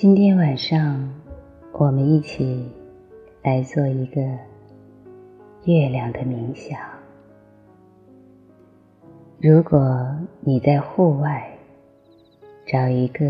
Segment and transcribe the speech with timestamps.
[0.00, 1.12] 今天晚上，
[1.72, 2.64] 我们一起
[3.42, 4.22] 来做一个
[5.64, 6.78] 月亮的冥想。
[9.40, 10.08] 如果
[10.38, 11.50] 你在户外，
[12.64, 13.24] 找一个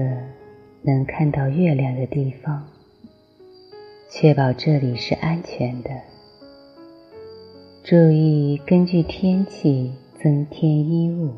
[0.82, 2.62] 能看到月亮的地方，
[4.10, 5.88] 确保这里是安全的。
[7.82, 11.32] 注意根据天气增添衣物，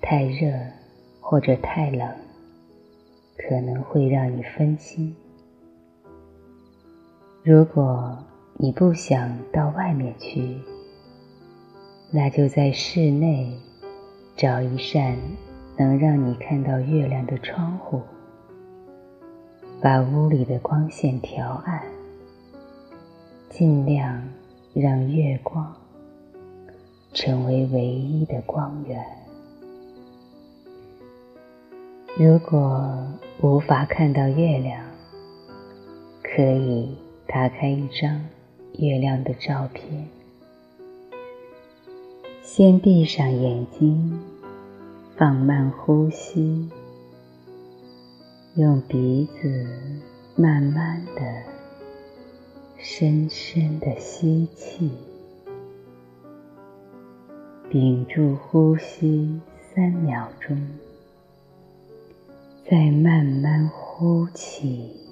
[0.00, 0.50] 太热
[1.20, 2.08] 或者太冷。
[3.38, 5.14] 可能会让你分心。
[7.44, 8.18] 如果
[8.54, 10.58] 你不想到外面去，
[12.10, 13.56] 那就在室内
[14.36, 15.16] 找一扇
[15.76, 18.02] 能让你看到月亮的窗户，
[19.80, 21.82] 把屋里的光线调暗，
[23.48, 24.22] 尽量
[24.74, 25.74] 让月光
[27.14, 29.27] 成为唯一的光源。
[32.20, 32.84] 如果
[33.40, 34.84] 无法看到月亮，
[36.20, 38.20] 可以打开一张
[38.76, 40.08] 月亮的照片。
[42.42, 44.18] 先闭上眼睛，
[45.16, 46.68] 放慢呼吸，
[48.56, 49.64] 用鼻子
[50.34, 51.22] 慢慢的、
[52.78, 54.90] 深深的吸气，
[57.70, 59.40] 屏住呼吸
[59.72, 60.60] 三秒钟。
[62.70, 65.07] 再慢慢呼气。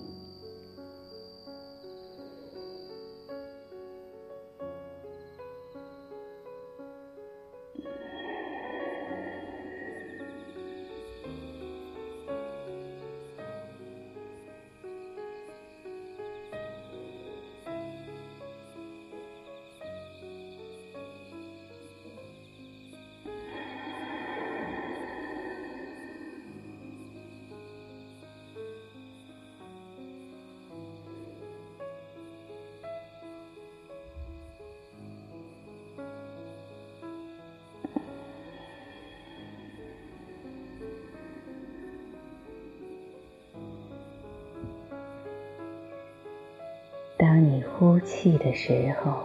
[47.19, 49.23] 当你呼气的时候，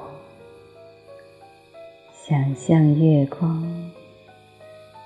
[2.14, 3.92] 想象月光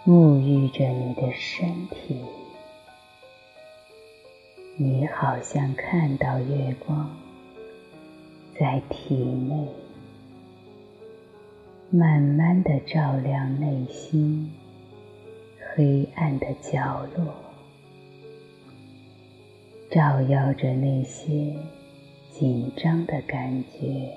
[0.05, 2.21] 沐浴着你的身体，
[4.77, 7.09] 你好像看到月光
[8.59, 9.67] 在体内
[11.89, 14.53] 慢慢的照亮内心
[15.73, 17.33] 黑暗的角落，
[19.89, 21.55] 照耀着那些。
[22.37, 24.11] 紧张的感觉，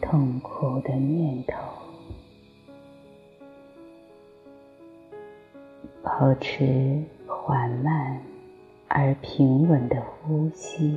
[0.00, 1.54] 痛苦的念头，
[6.02, 8.22] 保持缓慢
[8.88, 10.96] 而平稳的呼吸，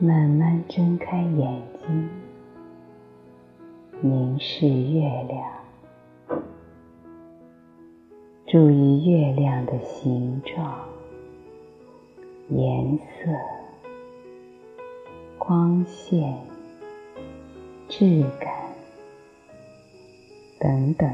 [0.00, 2.10] 慢慢睁开眼睛，
[4.00, 6.42] 凝视月亮，
[8.48, 10.91] 注意月亮的形状。
[12.54, 13.30] 颜色、
[15.38, 16.38] 光线、
[17.88, 18.52] 质感
[20.58, 21.10] 等等，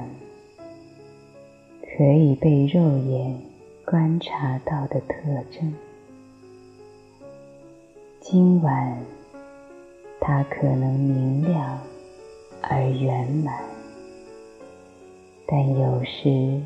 [1.96, 3.40] 可以被肉眼
[3.84, 5.16] 观察到的特
[5.50, 5.72] 征。
[8.20, 8.98] 今晚，
[10.20, 11.78] 它可能明亮
[12.62, 13.62] 而圆满，
[15.46, 16.60] 但有时，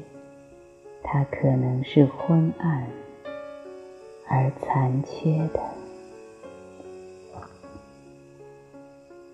[1.03, 2.87] 它可能是昏暗。
[4.35, 5.61] 而残缺的，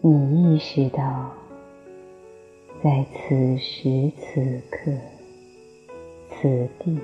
[0.00, 1.30] 你意识到，
[2.82, 4.90] 在此时此刻、
[6.28, 6.98] 此地，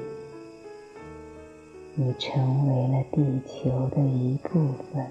[1.95, 5.07] 你成为了地球的一部分，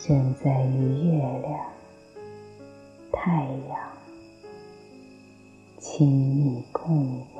[0.00, 1.60] 正在与月亮、
[3.12, 3.78] 太阳
[5.78, 7.31] 亲密共舞。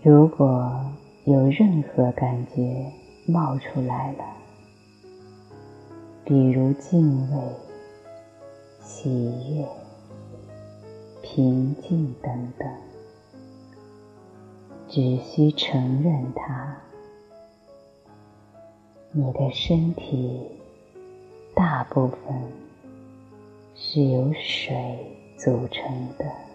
[0.00, 0.80] 如果
[1.24, 2.86] 有任何感觉
[3.26, 4.24] 冒出来了，
[6.24, 7.42] 比如敬畏、
[8.80, 9.10] 喜
[9.56, 9.66] 悦、
[11.20, 12.68] 平静等等，
[14.88, 16.76] 只需承认它。
[19.10, 20.46] 你的身体
[21.56, 22.40] 大部分
[23.74, 24.96] 是由水
[25.36, 26.47] 组成的。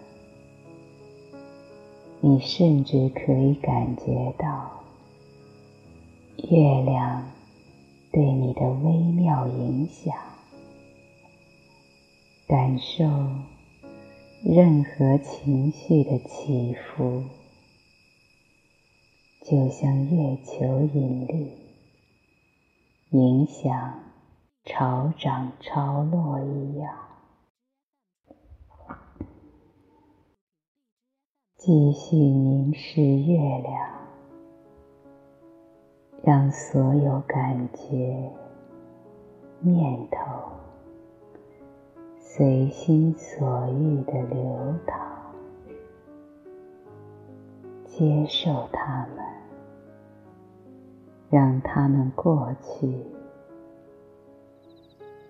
[2.25, 4.71] 你甚至可以感觉到
[6.37, 7.29] 月亮
[8.13, 10.15] 对你的微妙影响，
[12.47, 13.03] 感受
[14.41, 17.25] 任何情绪的起伏，
[19.41, 21.51] 就像月球引力
[23.09, 23.99] 影响
[24.63, 26.95] 潮涨潮落一样。
[31.65, 33.89] 继续凝视月亮，
[36.21, 38.29] 让所有感觉、
[39.61, 40.19] 念头
[42.19, 44.99] 随心所欲的流淌，
[47.85, 49.25] 接受它们，
[51.29, 53.05] 让它们过去，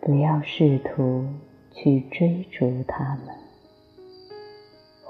[0.01, 1.27] 不要试图
[1.69, 3.42] 去追逐它们。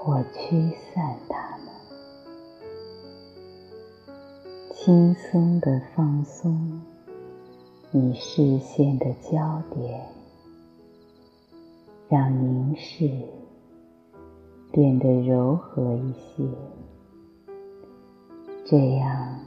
[0.04, 1.68] 或驱散它们，
[4.70, 6.82] 轻松的放松
[7.90, 10.06] 你视线的焦点，
[12.06, 13.10] 让凝视
[14.70, 16.44] 变得柔和一些，
[18.66, 19.38] 这样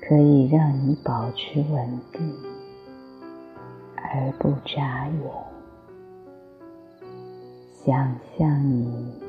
[0.00, 2.32] 可以让你保持稳定
[3.96, 5.44] 而不眨眼。
[7.84, 9.23] 想象你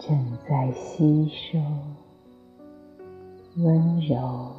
[0.00, 1.58] 正在吸收
[3.58, 4.50] 温柔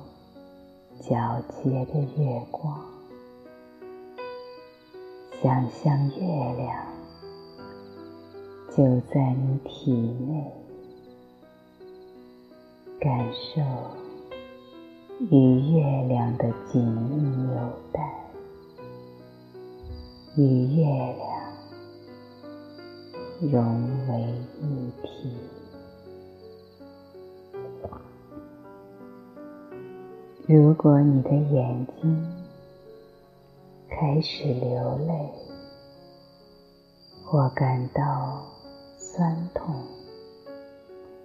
[1.02, 2.80] 皎洁的月光，
[5.42, 6.28] 想象月
[6.58, 6.86] 亮
[8.70, 9.92] 就在你体
[10.30, 10.54] 内，
[13.00, 13.62] 感受
[15.32, 17.16] 与月亮的紧密
[17.48, 17.56] 纽
[17.92, 18.14] 带，
[20.38, 21.31] 与月亮。
[23.42, 24.22] 融为
[24.62, 25.36] 一体。
[30.48, 32.24] 如果你的眼睛
[33.90, 35.32] 开始流泪，
[37.26, 38.44] 或感到
[38.96, 39.74] 酸痛、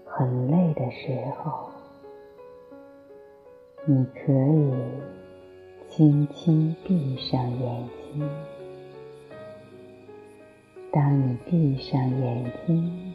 [0.07, 1.69] 很累的时候，
[3.85, 4.73] 你可以
[5.87, 8.56] 轻轻闭上眼睛。
[10.93, 13.13] 当你闭上眼睛，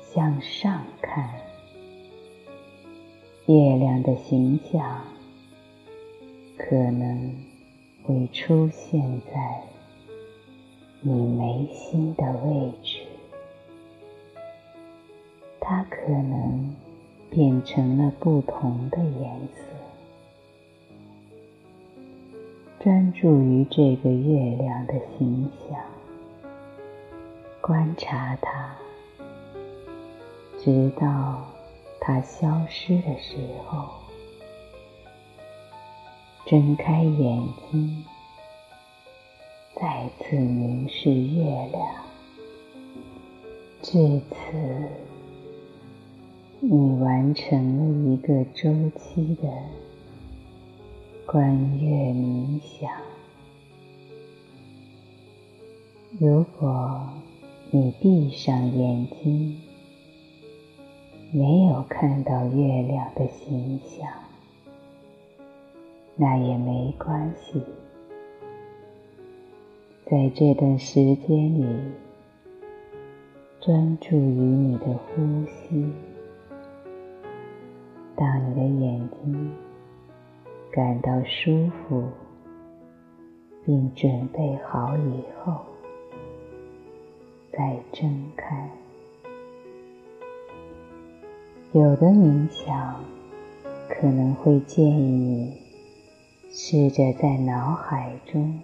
[0.00, 1.28] 向上看，
[3.46, 5.02] 月亮的形象
[6.56, 7.34] 可能
[8.04, 9.60] 会出现在
[11.02, 13.00] 你眉心的位置，
[15.60, 16.74] 它可能
[17.28, 19.62] 变成了不同的颜色。
[22.80, 25.78] 专注于这个月亮的形象。
[27.66, 28.76] 观察它，
[30.62, 31.42] 直到
[32.00, 33.36] 它消失的时
[33.66, 33.88] 候，
[36.46, 37.42] 睁开眼
[37.72, 38.04] 睛，
[39.74, 41.42] 再次凝视月
[41.72, 42.04] 亮。
[43.82, 44.36] 至此，
[46.60, 49.48] 你完成了一个周期的
[51.26, 52.88] 观月冥想。
[56.20, 57.08] 如果
[57.72, 59.60] 你闭上眼睛，
[61.32, 64.08] 没有看到月亮的形象，
[66.14, 67.60] 那也没关系。
[70.08, 71.66] 在这段时间里，
[73.60, 75.92] 专注于你的呼吸。
[78.14, 79.52] 当你的眼睛
[80.70, 82.04] 感到舒服
[83.64, 85.75] 并准备好以后。
[87.56, 88.68] 再睁开。
[91.72, 93.02] 有的冥想
[93.88, 95.56] 可能会建议你
[96.50, 98.60] 试着在脑海中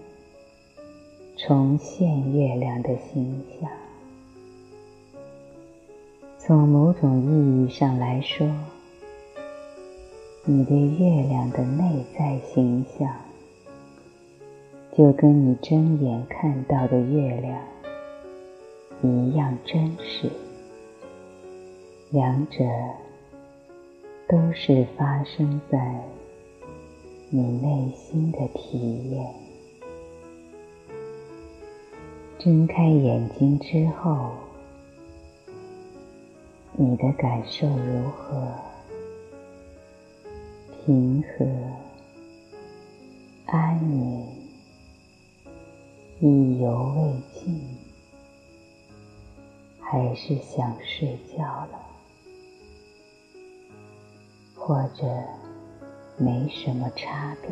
[1.39, 3.71] 重现月亮的形象。
[6.39, 8.47] 从某种意义上来说，
[10.45, 13.09] 你对月亮的内在形象，
[14.93, 17.72] 就跟你睁眼看到的月亮。
[19.03, 20.31] 一样真实，
[22.11, 22.65] 两者
[24.29, 26.01] 都是发生在
[27.29, 29.35] 你内心的体验。
[32.39, 34.31] 睁开眼睛之后，
[36.77, 38.47] 你的感受如何？
[40.85, 41.47] 平和、
[43.47, 44.27] 安宁、
[46.21, 47.82] 意犹未尽。
[49.93, 51.79] 还是想睡觉了，
[54.57, 55.05] 或者
[56.17, 57.51] 没什么差别。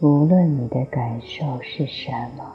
[0.00, 2.50] 无论你的感受是什么，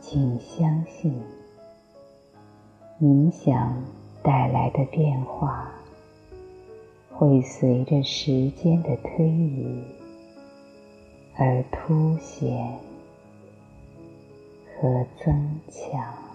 [0.00, 1.22] 请相信，
[3.00, 3.72] 冥想
[4.20, 5.70] 带来的变化，
[7.12, 9.84] 会随着时间的推移
[11.36, 12.80] 而凸显
[14.80, 16.25] 和增强。